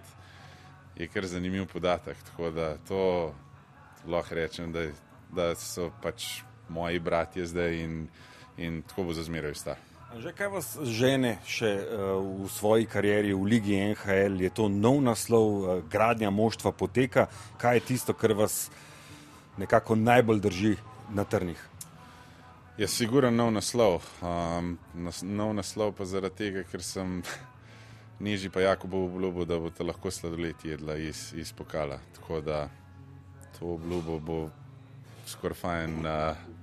je 0.96 1.08
kar 1.08 1.28
zanimiv 1.28 1.68
podatek, 1.68 2.18
tako 2.32 2.50
da 2.56 2.78
to 2.88 3.34
lahko 4.08 4.36
rečem, 4.36 4.72
da, 4.72 4.88
da 5.36 5.54
so 5.60 5.92
pač 6.02 6.42
moji 6.70 7.00
bratje 7.00 7.46
zdaj 7.46 7.84
in, 7.84 8.08
in 8.58 8.82
tako 8.88 9.04
bo 9.04 9.14
za 9.14 9.24
zmeraj 9.24 9.56
star. 9.56 9.78
Že 10.16 10.32
kaj 10.32 10.48
vas 10.48 10.68
žene 10.88 11.34
še 11.44 11.70
uh, 11.76 12.24
v 12.24 12.48
svoji 12.48 12.88
karieri 12.88 13.34
v 13.36 13.50
Ligi 13.52 13.76
NHL? 13.76 14.40
Je 14.40 14.48
to 14.48 14.70
nov 14.72 15.02
naslov, 15.04 15.44
uh, 15.44 15.84
gradnja 15.92 16.32
moštva 16.32 16.72
poteka? 16.72 17.28
Kaj 17.60 17.76
je 17.76 17.84
tisto, 17.84 18.16
kar 18.16 18.32
vas 18.32 18.72
nekako 19.60 20.00
najbolj 20.00 20.40
drži 20.40 20.74
na 21.12 21.28
trnih? 21.28 21.60
Je 22.80 22.88
sigurno 22.88 23.28
nov 23.28 23.52
naslov. 23.60 24.08
Um, 24.24 24.80
nas, 24.96 25.20
nov 25.20 25.52
naslov 25.52 25.92
pa 26.00 26.08
zaradi 26.08 26.48
tega, 26.48 26.64
ker 26.64 26.80
sem 26.80 27.20
nižji 28.24 28.56
pa 28.56 28.64
Jakobo 28.64 29.04
obljubil, 29.10 29.44
da 29.44 29.60
boste 29.60 29.84
lahko 29.84 30.16
sladoled 30.16 30.64
jedla 30.64 30.96
iz, 30.96 31.36
iz 31.36 31.52
pokala. 31.52 32.00
Tako 32.16 32.40
da 32.40 32.70
to 33.60 33.76
obljubo 33.76 34.20
bo 34.24 34.40
skoraj 35.28 35.60
fajn. 35.60 36.00
Uh, 36.08 36.55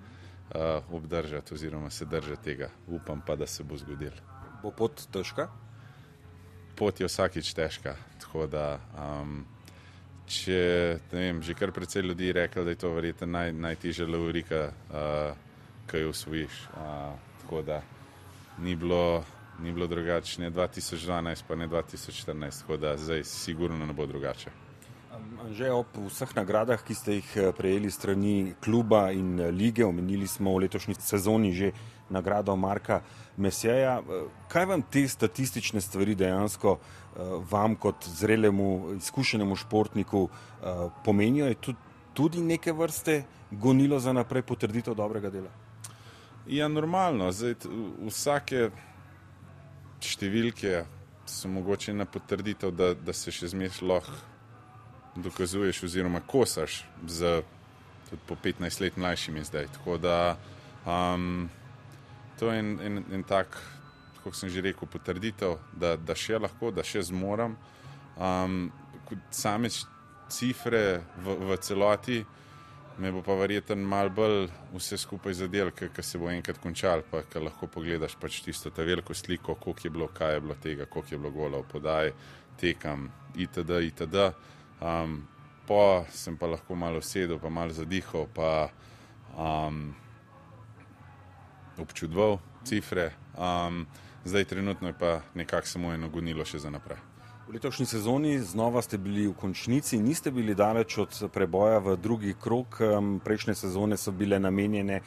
obdržati 0.91 1.55
oziroma 1.55 1.91
se 1.91 2.05
držati 2.05 2.45
tega. 2.45 2.69
Upam 2.87 3.21
pa, 3.27 3.37
da 3.37 3.47
se 3.47 3.65
bo 3.65 3.77
zgodil. 3.77 4.13
Bo 4.63 4.71
pot 4.71 5.07
težka? 5.13 5.49
Pot 6.77 7.01
je 7.01 7.07
vsakič 7.07 7.55
težka. 7.55 7.97
Da, 8.49 8.81
um, 8.97 9.43
če 10.27 10.99
vem, 11.13 11.43
že 11.43 11.55
kar 11.55 11.73
precej 11.73 12.03
ljudi 12.03 12.31
je 12.31 12.33
rekel, 12.33 12.65
da 12.65 12.73
je 12.73 12.81
to 12.81 12.93
verjetno 12.95 13.27
naj, 13.29 13.53
najtežja 13.53 14.07
laurika, 14.09 14.63
uh, 14.89 15.37
ki 15.91 16.05
jo 16.05 16.11
usvojiš. 16.11 16.63
Uh, 16.73 17.19
tako 17.43 17.63
da 17.63 17.83
ni 18.59 18.77
bilo, 18.77 19.25
ni 19.61 19.73
bilo 19.73 19.87
drugače, 19.87 20.41
ne 20.41 20.51
2012, 20.51 21.45
pa 21.49 21.55
ne 21.55 21.69
2014, 21.69 22.61
tako 22.61 22.77
da 22.77 22.97
zdaj 22.97 23.25
sigurno 23.25 23.87
ne 23.87 23.93
bo 23.93 24.07
drugače. 24.07 24.62
Že 25.53 25.69
ob 25.71 25.93
vseh 26.09 26.33
nagradah, 26.33 26.81
ki 26.81 26.95
ste 26.97 27.21
jih 27.21 27.31
eh, 27.37 27.53
prejeli 27.53 27.91
strani 27.93 28.55
kluba 28.65 29.13
in 29.13 29.37
eh, 29.37 29.51
lige, 29.53 29.85
omenili 29.85 30.25
smo 30.25 30.55
v 30.57 30.65
letošnji 30.65 30.97
sezoni 30.97 31.53
že 31.53 31.73
nagrado 32.09 32.57
Marka 32.57 33.03
Mesija. 33.37 34.01
Eh, 34.01 34.25
kaj 34.49 34.65
vam 34.67 34.83
te 34.83 35.05
statistične 35.09 35.81
stvari 35.81 36.15
dejansko 36.15 36.79
vam 37.51 37.77
kot 37.77 38.09
zrelemu, 38.09 38.97
izkušenemu 38.97 39.57
športniku 39.57 40.29
pomenijo? 41.05 41.47
Je 41.47 41.75
tudi 42.15 42.41
neke 42.41 42.73
vrste 42.73 43.25
gonilo 43.51 44.01
za 44.01 44.13
naprej 44.17 44.43
potrditev 44.43 44.95
dobrega 44.95 45.29
dela? 45.31 45.53
Ja, 46.49 46.69
normalno. 46.73 47.29
Zdaj, 47.29 47.69
vsake 48.09 48.71
številke 50.01 50.87
so 51.29 51.53
mogoče 51.53 51.93
na 51.93 52.09
potrditev, 52.09 52.73
da, 52.73 52.95
da 52.97 53.13
se 53.13 53.29
še 53.29 53.53
zmeraj 53.53 53.85
lahko 53.85 54.32
dokazuješ, 55.17 55.83
oziroma 55.85 56.21
kosaš 56.27 56.85
z 57.07 57.43
po 58.27 58.37
15 58.37 58.81
let 58.81 58.97
mlajšimi 58.97 59.45
zdaj. 59.45 59.67
Tako 59.73 59.99
da 59.99 60.37
um, 60.87 61.49
to 62.39 62.53
je 62.53 62.59
en, 62.59 62.79
en, 62.81 63.05
en 63.13 63.23
tak, 63.23 63.57
kot 64.25 64.37
sem 64.37 64.51
že 64.51 64.61
rekel, 64.61 64.89
potrditev, 64.89 65.57
da, 65.73 65.97
da 65.97 66.15
še 66.15 66.39
lahko, 66.39 66.71
da 66.71 66.85
še 66.85 67.03
zmorem. 67.09 67.57
Um, 68.17 68.71
same 69.31 69.69
cifre 70.33 71.03
v, 71.25 71.37
v 71.49 71.57
celoti 71.61 72.23
me 72.99 73.13
bo 73.13 73.23
pa 73.25 73.35
verjetno 73.35 73.77
mal 73.77 74.11
bolj 74.13 74.49
vse 74.75 74.99
skupaj 75.01 75.35
zadel, 75.35 75.71
ker 75.73 76.05
se 76.05 76.19
bo 76.21 76.29
enkrat 76.31 76.61
končal, 76.61 77.03
pa 77.11 77.23
ker 77.25 77.43
lahko 77.43 77.67
pogledaš 77.67 78.17
pač 78.21 78.43
tisto 78.45 78.71
ta 78.71 78.85
veliko 78.85 79.15
sliko, 79.15 79.55
koliko 79.55 79.87
je 79.87 79.91
bilo, 79.91 80.09
kaj 80.13 80.35
je 80.35 80.41
bilo 80.41 80.57
tega, 80.63 80.87
koliko 80.87 81.15
je 81.15 81.19
bilo 81.19 81.31
gola 81.33 81.63
v 81.63 81.69
podaj, 81.73 82.13
tekam 82.61 83.09
itd. 83.35 83.81
itd. 83.89 84.27
Um, 84.83 85.23
po 85.67 86.03
sem 86.11 86.35
pa 86.37 86.51
lahko 86.51 86.75
malo 86.75 86.99
sedel, 86.99 87.39
pa 87.39 87.47
malo 87.49 87.71
zadihal, 87.71 88.27
pa 88.35 88.75
um, 89.39 89.95
občudoval 91.79 92.43
cifre. 92.67 93.15
Um, 93.39 93.87
zdaj, 94.25 94.45
trenutno 94.45 94.91
je 94.91 94.99
pa 94.99 95.23
nekako 95.35 95.67
samo 95.67 95.95
eno 95.95 96.11
gonilo 96.11 96.45
še 96.45 96.59
za 96.59 96.71
naprej. 96.71 97.12
V 97.49 97.53
letošnji 97.55 97.87
sezoni 97.87 98.39
znova 98.39 98.83
ste 98.83 98.99
bili 98.99 99.27
v 99.27 99.35
končnici, 99.35 99.99
niste 99.99 100.31
bili 100.31 100.55
daleč 100.55 100.99
od 100.99 101.17
preboja 101.35 101.79
v 101.79 101.97
drugi 101.99 102.35
krok. 102.39 102.79
Prejšnje 103.25 103.55
sezone 103.55 103.97
so 103.99 104.13
bile 104.15 104.39
namenjene 104.39 105.01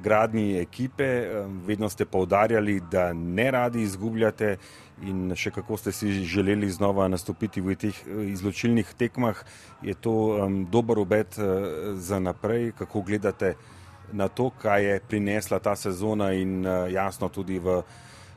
gradnji 0.00 0.56
ekipe, 0.58 1.28
vedno 1.66 1.88
ste 1.88 2.04
povdarjali, 2.04 2.80
da 2.80 3.12
ne 3.12 3.50
radi 3.50 3.82
izgubljate 3.82 4.56
in 5.02 5.34
še 5.36 5.50
kako 5.50 5.76
ste 5.76 5.92
si 5.92 6.24
želeli 6.24 6.70
znova 6.70 7.08
nastopiti 7.12 7.60
v 7.60 7.76
teh 7.76 7.92
eh, 8.06 8.24
izločilnih 8.32 8.94
tekmah. 8.96 9.44
Je 9.82 9.94
to 9.94 10.48
dober 10.70 10.98
obet 10.98 11.36
uh, 11.38 11.44
za 11.98 12.18
naprej, 12.18 12.72
kako 12.78 13.02
gledate 13.02 13.54
na 14.12 14.28
to, 14.28 14.50
kaj 14.50 14.84
je 14.84 15.00
prinesla 15.08 15.58
ta 15.58 15.76
sezona 15.76 16.32
in 16.32 16.64
uh, 16.66 16.88
jasno 16.92 17.28
tudi 17.28 17.58
v 17.58 17.82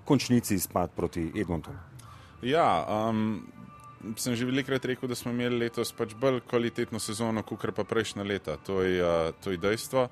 končnici 0.05 0.55
izpad 0.55 0.91
proti 0.91 1.31
Edmontonu. 1.35 1.94
Ja, 2.45 2.85
um, 3.09 3.41
sem 4.21 4.35
že 4.37 4.45
velikrat 4.45 4.85
rekel, 4.85 5.09
da 5.09 5.15
smo 5.17 5.31
imeli 5.33 5.57
letos 5.65 5.89
pač 5.97 6.13
bolj 6.13 6.43
kvalitetno 6.45 6.99
sezono, 7.01 7.41
kot 7.41 7.65
pa 7.73 7.81
prejšnja 7.83 8.21
leta. 8.23 8.57
To 8.69 8.83
je, 8.85 9.01
uh, 9.01 9.33
to 9.41 9.49
je 9.49 9.57
dejstvo. 9.57 10.03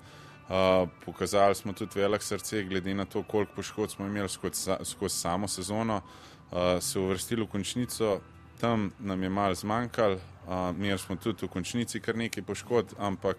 Uh, 0.50 0.90
pokazali 1.06 1.56
smo 1.56 1.78
tudi 1.78 2.02
velik 2.02 2.26
srce, 2.26 2.64
glede 2.66 2.94
na 2.98 3.06
to, 3.06 3.22
koliko 3.24 3.54
poškodb 3.62 3.94
smo 3.94 4.08
imeli 4.10 4.30
skozi, 4.30 4.74
skozi 4.82 5.16
samo 5.16 5.48
sezono. 5.48 6.02
Uh, 6.50 6.82
se 6.82 7.00
uvrstili 7.00 7.46
v 7.46 7.52
končnico, 7.54 8.20
tam 8.60 8.90
nam 9.00 9.24
je 9.24 9.30
malo 9.30 9.56
zmanjkalo, 9.56 10.18
uh, 10.18 10.74
imeli 10.74 10.98
smo 10.98 11.16
tudi 11.16 11.46
v 11.46 11.54
končnici 11.54 12.02
kar 12.02 12.18
nekaj 12.18 12.44
poškodb, 12.44 12.98
ampak 12.98 13.38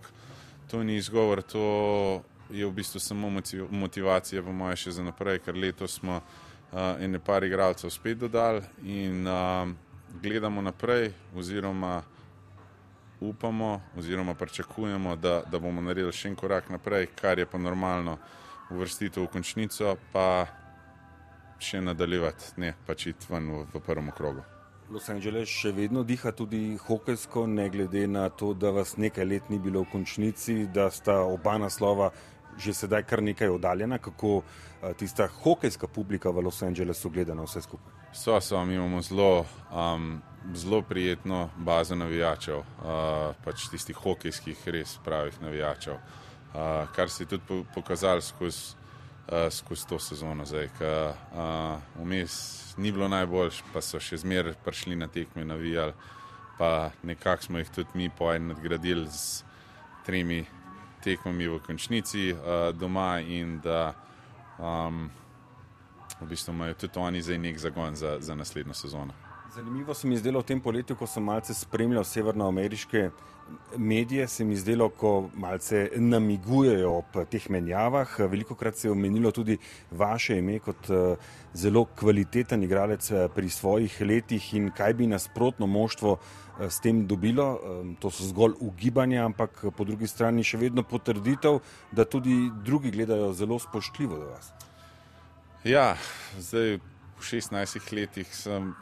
to 0.70 0.82
ni 0.82 0.96
izgovor, 0.96 1.42
to 1.42 2.22
je 2.50 2.66
v 2.66 2.72
bistvu 2.72 3.00
samo 3.00 3.30
motivacija, 3.70 4.42
po 4.42 4.52
mojem, 4.52 4.76
še 4.76 4.98
za 4.98 5.02
naprej, 5.02 5.42
ker 5.42 5.58
letos 5.58 5.98
smo 5.98 6.22
uh, 6.22 6.42
ene 6.73 7.18
par 7.18 7.44
igralcev 7.44 7.90
spet 7.90 8.18
dodali 8.18 8.62
in 8.83 9.26
uh, 9.26 9.68
gledamo 10.23 10.62
naprej, 10.62 11.12
oziroma 11.37 12.02
upamo, 13.21 13.80
oziroma 13.99 14.35
pričakujemo, 14.35 15.16
da, 15.16 15.42
da 15.50 15.59
bomo 15.59 15.80
naredili 15.80 16.12
še 16.12 16.28
en 16.28 16.37
korak 16.37 16.71
naprej, 16.71 17.09
kar 17.21 17.38
je 17.38 17.47
pa 17.47 17.59
normalno 17.59 18.18
uvrstitev 18.71 19.25
v 19.25 19.33
končnico, 19.33 19.97
pa 20.12 20.47
še 21.59 21.80
nadaljevati, 21.80 22.54
ne 22.61 22.75
pač 22.87 23.06
iti 23.12 23.30
ven 23.30 23.50
v, 23.50 23.62
v 23.73 23.80
prvem 23.85 24.11
krogu. 24.16 24.44
Los 24.92 25.09
Angeles 25.09 25.49
še 25.49 25.73
vedno 25.73 26.02
diha 26.04 26.35
tudi 26.37 26.76
hokejsko, 26.76 27.47
ne 27.49 27.71
glede 27.73 28.04
na 28.06 28.28
to, 28.28 28.52
da 28.52 28.71
vas 28.75 28.97
nekaj 29.00 29.25
let 29.25 29.50
ni 29.50 29.59
bilo 29.59 29.85
v 29.85 29.92
končnici, 29.94 30.66
da 30.66 30.90
sta 30.92 31.23
oba 31.25 31.56
naslova 31.59 32.11
že 32.58 32.75
sedaj 32.75 33.02
kar 33.02 33.23
nekaj 33.23 33.49
oddaljena, 33.49 33.99
kako 33.99 34.42
tista 34.99 35.26
hokejska 35.26 35.88
publika 35.88 36.30
v 36.30 36.44
Los 36.44 36.62
Angelesu 36.62 37.11
gleda 37.11 37.34
na 37.34 37.42
vse 37.42 37.62
skupaj. 37.62 37.92
So, 38.12 38.40
so, 38.40 38.64
mi 38.64 38.75
imamo 38.75 39.02
zelo 39.02 39.46
um, 39.73 40.23
zelo 40.54 40.82
prijetno 40.82 41.50
bazo 41.56 41.94
navijačev, 41.94 42.58
uh, 42.58 43.34
pač 43.44 43.68
tistih 43.70 43.96
hokejskih, 43.96 44.68
res 44.68 44.99
pravih 45.04 45.40
navijačev. 45.42 45.94
Uh, 45.94 46.87
kar 46.94 47.11
se 47.11 47.23
je 47.23 47.28
tudi 47.28 47.42
po, 47.49 47.64
pokazalo 47.75 48.20
skozi 48.20 48.76
uh, 49.28 49.52
skozi 49.52 49.87
to 49.88 49.99
sezono. 49.99 50.44
Zdaj, 50.44 50.68
ka, 50.78 51.14
uh, 51.32 52.04
vmes 52.04 52.75
ni 52.76 52.92
bilo 52.92 53.08
najboljš, 53.08 53.62
pa 53.73 53.82
so 53.82 54.00
še 54.00 54.20
zmeraj 54.23 54.56
prišli 54.64 54.96
na 54.96 55.08
tekme, 55.08 55.44
navijali. 55.44 55.92
Pa 56.58 56.90
nekako 57.02 57.42
smo 57.42 57.58
jih 57.58 57.70
tudi 57.75 57.90
mi 57.94 58.11
pojen 58.11 58.46
nadgradili 58.49 59.08
z 59.11 59.44
tremi 60.06 60.44
tekmami 61.04 61.49
v 61.49 61.61
končnici 61.66 62.32
uh, 62.32 62.70
doma 62.73 63.20
in 63.20 63.61
da 63.61 63.92
um, 64.58 65.11
v 66.20 66.28
bistvu 66.28 66.52
imajo 66.54 66.75
tudi 66.75 66.99
oni 66.99 67.23
zdaj 67.23 67.38
nek 67.38 67.58
zagon 67.58 67.96
za, 67.96 68.16
za 68.20 68.34
naslednjo 68.34 68.75
sezono. 68.75 69.24
Zanimivo 69.54 69.94
se 69.94 70.06
mi 70.06 70.14
je 70.14 70.18
zdelo 70.18 70.40
v 70.40 70.46
tem 70.50 70.61
poletju, 70.61 70.96
ko 70.99 71.06
sem 71.06 71.23
malce 71.23 71.54
spremljal 71.54 72.02
severnoameriške 72.04 73.11
medije, 73.78 74.26
se 74.28 74.44
mi 74.44 74.56
je 74.56 74.64
zdelo, 74.64 74.88
ko 74.88 75.28
malce 75.34 75.90
namigujejo 75.94 76.88
ob 76.90 77.18
teh 77.30 77.44
menjavah. 77.50 78.16
Veliko 78.18 78.56
krat 78.58 78.76
se 78.76 78.88
je 78.88 78.92
omenilo 78.92 79.30
tudi 79.30 79.58
vaše 79.90 80.38
ime 80.38 80.58
kot 80.58 80.90
eh, 80.90 81.14
zelo 81.54 81.84
kvaliteten 81.84 82.66
igralec 82.66 83.11
eh, 83.11 83.28
pri 83.34 83.49
svojih 83.49 84.00
letih 84.00 84.49
in 84.54 84.73
kaj 84.75 84.94
bi 84.94 85.06
nasprotno 85.06 85.66
moštvo 85.66 86.16
eh, 86.18 86.70
s 86.70 86.80
tem 86.80 87.06
dobilo. 87.06 87.46
To 88.02 88.11
so 88.11 88.26
zgolj 88.26 88.56
ugibanja, 88.61 89.23
ampak 89.25 89.66
po 89.76 89.84
drugi 89.84 90.11
strani 90.11 90.42
še 90.42 90.58
vedno 90.58 90.82
potrditev, 90.82 91.61
da 91.92 92.04
tudi 92.04 92.50
drugi 92.64 92.90
gledajo 92.90 93.30
zelo 93.32 93.58
spoštljivo 93.62 94.18
do 94.18 94.32
vas. 94.32 94.50
Ja, 95.62 95.94
zdaj 96.38 96.80
v 97.20 97.23
16 97.23 97.94
letih 97.94 98.34
sem 98.34 98.75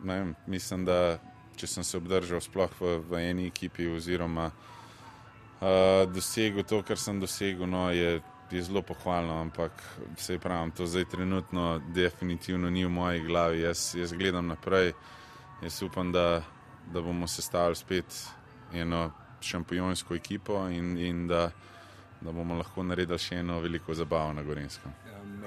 vem, 0.00 0.34
mislim, 0.46 0.84
da 0.84 1.18
če 1.56 1.66
sem 1.66 1.84
se 1.84 1.96
obdržal 1.96 2.40
sploh 2.42 2.70
v, 2.80 2.98
v 3.08 3.20
eni 3.30 3.46
ekipi 3.46 3.86
oziroma 3.86 4.50
uh, 4.50 6.04
dosegel 6.10 6.66
to, 6.66 6.82
kar 6.82 6.98
sem 6.98 7.20
dosegel, 7.20 7.66
no, 7.70 7.86
je, 7.94 8.20
je 8.50 8.62
zelo 8.62 8.82
pohvalno, 8.82 9.40
ampak 9.40 9.72
se 10.18 10.38
pravim, 10.38 10.70
to 10.70 10.86
zdaj 10.86 11.04
trenutno 11.14 11.80
definitivno 11.94 12.70
ni 12.70 12.84
v 12.84 12.90
moji 12.90 13.20
glavi. 13.26 13.62
Jaz, 13.62 13.94
jaz 13.98 14.12
gledam 14.12 14.50
naprej, 14.50 14.92
jaz 15.62 15.82
upam, 15.82 16.12
da, 16.12 16.42
da 16.92 17.02
bomo 17.02 17.26
sestavili 17.30 17.76
spet 17.76 18.18
eno 18.74 19.10
šampionsko 19.40 20.14
ekipo 20.14 20.66
in, 20.68 20.96
in 20.98 21.26
da, 21.28 21.50
da 22.24 22.32
bomo 22.32 22.56
lahko 22.56 22.82
naredili 22.82 23.18
še 23.20 23.42
eno 23.42 23.58
veliko 23.60 23.94
zabavo 23.94 24.32
na 24.32 24.42
Gorenskem. 24.42 24.92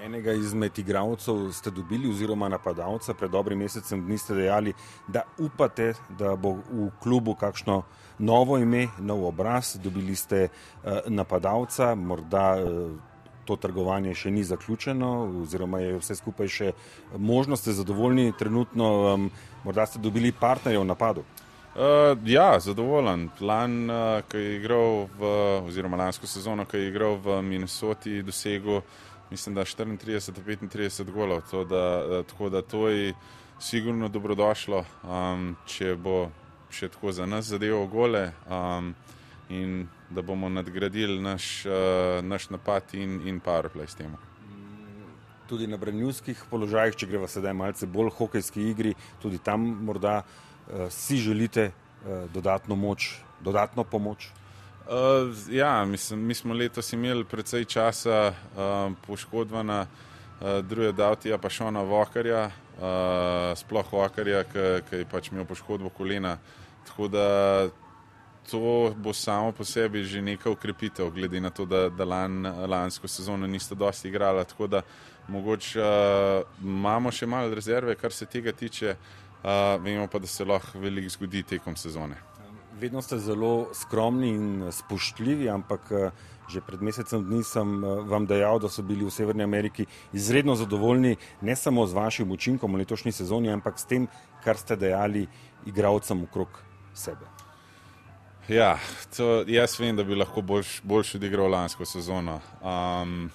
Enega 0.05 0.34
izmed 0.38 0.77
igralcev 0.77 1.48
ste 1.57 1.72
dobili, 1.74 2.10
oziroma 2.10 2.50
napadalca, 2.53 3.15
pred 3.17 3.31
dobrim 3.34 3.60
mesecem 3.60 4.03
dni 4.05 4.17
ste 4.22 4.38
dejali, 4.38 4.74
da 5.07 5.24
upate, 5.41 5.93
da 6.19 6.36
bo 6.38 6.53
v 6.69 6.91
klubu 7.01 7.34
kakšno 7.36 7.81
novo 8.19 8.60
ime, 8.62 8.88
nov 9.00 9.25
obraz. 9.31 9.74
Dobili 9.81 10.15
ste 10.15 10.48
uh, 10.48 11.10
napadalca, 11.10 11.96
morda 11.96 12.46
uh, 12.62 12.93
to 13.48 13.55
trgovanje 13.55 14.13
še 14.13 14.31
ni 14.31 14.43
zaključeno, 14.43 15.12
oziroma 15.41 15.81
je 15.81 15.98
vse 15.98 16.19
skupaj 16.19 16.51
še 16.51 16.72
možno, 17.17 17.57
ste 17.57 17.74
zadovoljni 17.74 18.36
trenutno, 18.38 19.17
morda 19.63 19.88
ste 19.88 20.03
dobili 20.03 20.36
partnerje 20.36 20.84
v 20.84 20.89
napadu. 20.93 21.25
Uh, 21.77 22.17
ja, 22.25 22.60
zadovoljen. 22.60 23.29
Lan, 23.39 23.89
uh, 23.89 24.22
ki 24.25 24.38
je 24.38 24.55
igral, 24.57 25.05
v, 25.19 25.34
oziroma 25.67 25.98
lansko 25.98 26.25
sezono, 26.27 26.65
ki 26.65 26.77
je 26.77 26.88
igral 26.89 27.19
v 27.22 27.41
Minnesoti, 27.46 28.24
dosegel 28.25 28.81
mislim, 29.29 29.55
da 29.55 29.62
34-35 29.62 31.12
golov. 31.12 31.41
To, 31.51 31.63
da, 31.63 32.03
eh, 32.10 32.24
tako 32.24 32.50
da 32.50 32.62
to 32.62 32.89
je 32.89 33.13
sigurno 33.60 34.10
dobrodošlo, 34.10 34.86
um, 35.03 35.55
če 35.65 35.96
bo 35.96 36.29
še 36.69 36.89
tako 36.89 37.12
za 37.12 37.25
nas 37.25 37.46
zadevo 37.46 37.86
gole 37.88 38.31
um, 38.50 38.93
in 39.50 39.88
da 40.10 40.22
bomo 40.22 40.50
nadgradili 40.50 41.19
naš, 41.22 41.65
uh, 41.65 42.25
naš 42.25 42.50
napad 42.50 42.93
in, 42.93 43.22
in 43.27 43.39
powerplay 43.41 43.88
s 43.88 43.96
tem. 43.96 44.15
Tudi 45.48 45.67
na 45.67 45.77
branjivskih 45.77 46.43
položajih, 46.50 46.96
če 46.96 47.07
greva 47.07 47.27
sedaj 47.27 47.53
malce 47.53 47.88
bolj 47.88 48.12
hokejski 48.17 48.69
igri, 48.72 48.93
tudi 49.22 49.39
tam 49.39 49.63
morda 49.88 50.22
si 50.89 51.17
želite 51.17 51.71
uh, 51.71 52.32
dodatno 52.32 52.75
moč, 52.75 53.15
dodatno 53.41 53.84
pomoč. 53.84 54.30
Uh, 54.88 55.53
ja, 55.53 55.86
mislim, 55.86 56.19
mi 56.19 56.34
smo 56.34 56.53
letos 56.53 56.93
imeli 56.93 57.25
precej 57.25 57.65
časa 57.65 58.32
uh, 58.32 58.93
poškodvana 59.08 59.82
uh, 59.82 60.65
druga 60.65 60.91
davtija, 60.91 61.38
pa 61.38 61.49
še 61.49 61.65
ona 61.67 61.82
vokarja, 61.84 62.45
uh, 62.47 63.51
sploh 63.60 63.91
vokarja, 63.91 64.45
ki 64.47 65.01
je 65.01 65.10
pač 65.12 65.32
imel 65.32 65.45
poškodbo 65.45 65.89
kolena. 65.89 66.38
Tako 66.88 67.08
da 67.12 67.27
to 68.47 68.93
bo 68.95 69.12
samo 69.13 69.51
po 69.51 69.65
sebi 69.67 70.06
že 70.08 70.21
neka 70.21 70.49
ukrepitev, 70.49 71.12
glede 71.12 71.41
na 71.43 71.49
to, 71.49 71.65
da, 71.65 71.89
da 71.89 72.06
lan, 72.08 72.47
lansko 72.47 73.08
sezono 73.08 73.47
niste 73.47 73.75
dosti 73.75 74.08
igrali. 74.08 74.45
Tako 74.45 74.67
da 74.67 74.82
mogoče 75.27 75.84
uh, 75.84 76.47
imamo 76.63 77.12
še 77.12 77.27
malo 77.27 77.51
rezerve, 77.51 77.95
kar 77.99 78.15
se 78.15 78.25
tega 78.25 78.56
tiče, 78.56 78.95
uh, 78.95 79.27
vemo 79.43 80.08
pa, 80.08 80.19
da 80.19 80.28
se 80.28 80.45
lahko 80.45 80.80
veliko 80.80 81.10
zgodi 81.10 81.43
tekom 81.43 81.76
sezone 81.76 82.17
vedno 82.80 83.02
ste 83.02 83.17
zelo 83.19 83.69
skromni 83.73 84.30
in 84.30 84.71
spoštljivi, 84.71 85.50
ampak 85.50 85.91
eh, 85.91 86.12
že 86.50 86.62
pred 86.62 86.82
mesecem 86.82 87.23
dni 87.26 87.43
sem 87.43 87.84
eh, 87.84 88.02
vam 88.10 88.28
dejal, 88.30 88.60
da 88.60 88.69
so 88.69 88.86
bili 88.86 89.06
v 89.06 89.12
Severni 89.13 89.43
Ameriki 89.43 89.86
izredno 90.13 90.56
zadovoljni 90.56 91.15
ne 91.41 91.56
samo 91.56 91.88
z 91.88 91.93
vašim 91.93 92.32
učinkom 92.32 92.73
v 92.73 92.84
letošnji 92.84 93.12
sezoni, 93.12 93.52
ampak 93.52 93.80
s 93.80 93.89
tem, 93.89 94.08
kar 94.43 94.58
ste 94.58 94.76
dejali 94.76 95.28
igralcem 95.65 96.23
okrog 96.23 96.62
sebe. 96.93 97.26
Ja, 98.47 98.78
to, 99.17 99.43
jaz 99.47 99.76
vem, 99.80 99.95
da 99.95 100.06
bi 100.08 100.15
lahko 100.15 100.41
boljš, 100.41 100.80
boljš 100.84 101.15
odigral 101.15 101.52
lansko 101.52 101.86
sezono. 101.86 102.39
Um, 102.62 103.28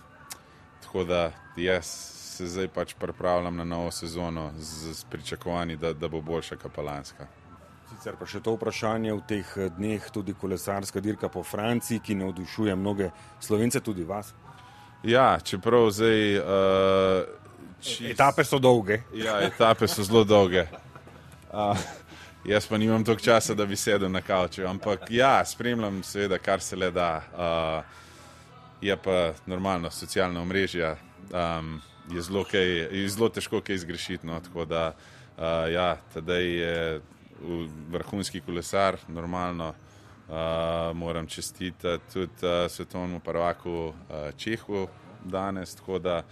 tako 0.80 1.04
da 1.04 1.32
jaz 1.56 2.21
se 2.32 2.46
zdaj 2.46 2.68
pač 2.68 2.94
pripravljam 2.98 3.56
na 3.56 3.64
novo 3.64 3.90
sezono 3.90 4.50
z, 4.58 4.92
z 4.92 5.04
pričakovanji, 5.10 5.76
da, 5.76 5.92
da 5.92 6.08
bo 6.08 6.20
boljša 6.20 6.56
kapalanska. 6.56 7.26
Sicer 7.90 8.16
pa 8.16 8.26
še 8.26 8.40
to 8.40 8.54
vprašanje 8.56 9.12
v 9.12 9.20
teh 9.28 9.50
eh, 9.60 9.68
dneh, 9.76 10.06
tudi 10.14 10.32
kolesarska 10.34 11.00
dirka 11.04 11.28
po 11.28 11.44
Franciji, 11.44 12.00
ki 12.00 12.16
navdušuje 12.22 12.76
mnoge 12.76 13.10
slovence, 13.40 13.80
tudi 13.84 14.04
vas. 14.08 14.32
Ja, 15.04 15.36
čeprav 15.44 15.90
zdaj. 15.90 16.38
Uh, 16.38 17.26
čist... 17.82 18.14
Etape 18.14 18.44
so 18.48 18.58
dolge. 18.62 19.02
Ja, 19.18 19.40
etape 19.44 19.88
so 19.90 20.06
zelo 20.06 20.24
dolge. 20.24 20.64
Uh, 21.52 21.76
jaz 22.48 22.66
pa 22.70 22.78
nimam 22.78 23.04
toliko 23.04 23.26
časa, 23.28 23.54
da 23.58 23.66
bi 23.66 23.76
sedel 23.76 24.08
na 24.08 24.22
kavču, 24.22 24.64
ampak 24.66 25.10
ja, 25.10 25.42
spremljam 25.44 26.00
seveda, 26.06 26.38
kar 26.38 26.64
se 26.64 26.78
le 26.78 26.90
da. 26.94 27.10
Uh, 27.34 28.00
je 28.82 28.96
pa 28.96 29.32
normalno, 29.46 29.90
socialna 29.90 30.40
omrežja 30.42 30.96
um, 31.30 31.76
je, 32.10 32.22
zelo 32.22 32.44
kaj, 32.44 32.66
je 32.90 33.08
zelo 33.08 33.28
težko 33.28 33.60
kaj 33.60 33.74
izgrešiti. 33.74 34.26
No, 34.26 34.40
tako 34.40 34.64
da 34.64 34.94
uh, 34.94 35.72
ja, 35.72 35.96
tedaj 36.14 36.46
je 36.46 37.00
vrhunski 37.90 38.40
kolesar, 38.40 38.96
normalno 39.08 39.68
uh, 39.68 40.96
moram 40.96 41.26
čestitati 41.26 42.12
tudi 42.12 42.46
uh, 42.46 42.70
svetovnemu 42.70 43.20
prvaku 43.20 43.70
uh, 43.70 43.94
Čehu 44.36 44.88
danes. 45.24 45.76
Da, 46.02 46.22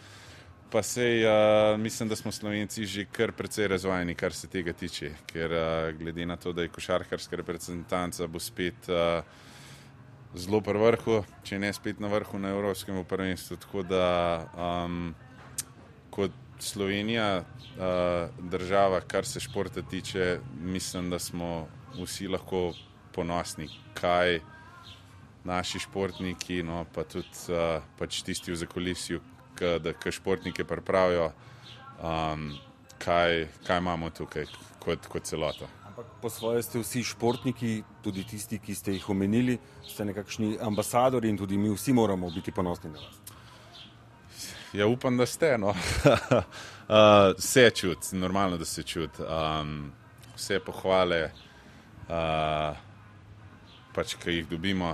pa 0.70 0.82
sej, 0.82 1.24
uh, 1.24 1.80
mislim, 1.80 2.08
da 2.08 2.16
smo 2.16 2.32
Slovenci 2.32 2.86
že 2.86 3.04
kar 3.04 3.32
precej 3.32 3.68
razvojeni, 3.68 4.14
kar 4.14 4.32
se 4.32 4.48
tega 4.48 4.72
tiče, 4.72 5.10
ker 5.26 5.52
uh, 5.52 5.98
glede 5.98 6.26
na 6.26 6.36
to, 6.36 6.52
da 6.52 6.62
je 6.62 6.68
košarkarska 6.68 7.36
reprezentanca 7.36 8.26
bo 8.26 8.38
spet 8.38 8.88
uh, 8.88 9.24
zelo 10.34 10.60
pri 10.60 10.78
vrhu, 10.78 11.24
če 11.42 11.58
ne 11.58 11.72
spet 11.72 12.00
na 12.00 12.08
vrhu 12.08 12.38
na 12.38 12.50
Evropskem 12.54 13.04
prvenstvu. 13.04 13.56
Tako 13.56 13.82
da 13.82 14.06
um, 14.54 15.14
kot 16.10 16.30
Slovenija, 16.60 17.44
država, 18.38 19.00
kar 19.00 19.26
se 19.26 19.40
športa 19.40 19.82
tiče, 19.82 20.40
mislim, 20.60 21.10
da 21.10 21.18
smo 21.18 21.66
vsi 21.96 22.28
lahko 22.28 22.72
ponosni, 23.12 23.68
kaj 23.94 24.40
naši 25.44 25.78
športniki, 25.78 26.62
no, 26.62 26.84
pa 26.94 27.04
tudi 27.04 27.56
pač 27.98 28.22
tisti 28.22 28.52
v 28.52 28.56
zakolisju, 28.60 29.20
kaj 29.56 30.12
športnike 30.12 30.64
pripravijo, 30.64 31.30
um, 32.02 32.52
kaj, 32.98 33.46
kaj 33.66 33.78
imamo 33.78 34.10
tukaj 34.10 34.46
kot, 34.78 35.06
kot 35.06 35.24
celota. 35.24 35.68
Po 36.20 36.30
svoje 36.30 36.62
ste 36.62 36.80
vsi 36.80 37.02
športniki, 37.04 37.82
tudi 38.04 38.24
tisti, 38.24 38.58
ki 38.58 38.74
ste 38.74 38.92
jih 38.94 39.08
omenili, 39.10 39.58
ste 39.88 40.04
nekakšni 40.04 40.56
ambasadori 40.64 41.28
in 41.28 41.36
tudi 41.36 41.58
mi 41.58 41.72
vsi 41.72 41.92
moramo 41.92 42.30
biti 42.30 42.52
ponosni 42.52 42.90
na 42.90 43.00
vas. 43.00 43.39
Ja, 44.72 44.86
upam, 44.86 45.16
da 45.16 45.26
ste. 45.26 45.58
No. 45.58 45.68
uh, 45.68 45.74
vse 47.38 47.70
čut, 47.70 47.98
normalno, 48.12 48.56
da 48.56 48.64
se 48.64 48.82
čut. 48.82 49.10
Um, 49.18 49.92
vse 50.36 50.60
pohvale, 50.62 51.24
uh, 52.06 52.76
pač, 53.94 54.14
ki 54.14 54.36
jih 54.36 54.46
dobimo. 54.48 54.92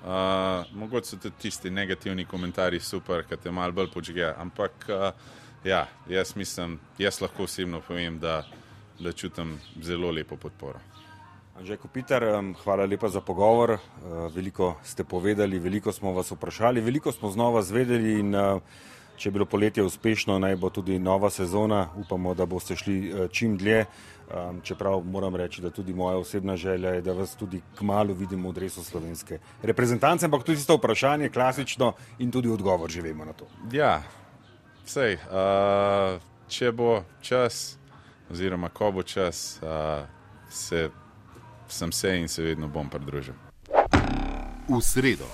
Uh, 0.00 0.62
mogoče 0.72 1.10
so 1.10 1.18
tudi 1.18 1.34
tisti 1.42 1.70
negativni 1.70 2.24
komentarji 2.24 2.80
super, 2.80 3.24
ki 3.26 3.36
te 3.42 3.50
malo 3.50 3.74
bolj 3.74 3.90
počge. 3.90 4.28
Ampak 4.30 4.86
uh, 4.88 5.10
ja, 5.64 5.88
jaz 6.08 6.36
mislim, 6.36 6.78
jaz 6.98 7.18
lahko 7.20 7.48
osebno 7.50 7.82
povem, 7.82 8.20
da, 8.22 8.44
da 9.00 9.12
čutim 9.12 9.56
zelo 9.82 10.12
lepo 10.14 10.36
podporo. 10.36 10.78
Anžeko 11.58 11.88
Peter, 11.88 12.22
hvala 12.62 12.86
lepa 12.86 13.08
za 13.08 13.20
pogovor. 13.20 13.74
Veliko 14.34 14.76
ste 14.84 15.04
povedali, 15.04 15.58
veliko 15.58 15.92
smo 15.92 16.12
vas 16.12 16.30
vprašali, 16.30 16.80
veliko 16.80 17.12
smo 17.12 17.30
znova 17.30 17.62
zvedeli 17.62 18.20
in 18.20 18.32
če 19.20 19.28
je 19.28 19.32
bilo 19.32 19.44
poletje 19.44 19.84
uspešno, 19.84 20.38
naj 20.40 20.56
bo 20.56 20.70
tudi 20.72 20.98
nova 20.98 21.28
sezona. 21.30 21.88
Upamo, 22.00 22.32
da 22.34 22.46
boste 22.48 22.76
šli 22.76 22.96
uh, 23.12 23.28
čim 23.30 23.58
dlje. 23.60 23.84
Um, 24.30 24.60
čeprav 24.62 25.02
moram 25.04 25.34
reči, 25.36 25.60
da 25.60 25.72
tudi 25.74 25.92
moja 25.94 26.16
osebna 26.16 26.54
želja 26.56 26.94
je, 26.94 27.02
da 27.02 27.12
vas 27.18 27.34
tudi 27.36 27.60
kmalo 27.78 28.14
vidimo 28.14 28.52
v 28.52 28.54
dresu 28.60 28.84
slovenske 28.84 29.40
reprezentance, 29.62 30.24
ampak 30.26 30.44
tudi 30.46 30.62
to 30.66 30.76
vprašanje 30.78 31.26
je 31.26 31.32
klasično 31.34 31.92
in 32.22 32.30
tudi 32.30 32.48
odgovor 32.48 32.90
že 32.90 33.02
vemo 33.02 33.26
na 33.26 33.34
to. 33.34 33.50
Ja, 33.74 34.04
vsej, 34.86 35.18
uh, 35.18 36.22
če 36.46 36.70
bo 36.72 37.02
čas, 37.20 37.74
oziroma 38.30 38.70
ko 38.70 38.92
bo 38.94 39.02
čas, 39.02 39.58
uh, 39.66 40.06
se, 40.46 40.90
sem 41.68 41.92
se 41.92 42.18
in 42.22 42.28
se 42.28 42.46
vedno 42.46 42.70
bom 42.70 42.86
pridružil. 42.86 43.34
V 44.70 44.78
sredo. 44.78 45.26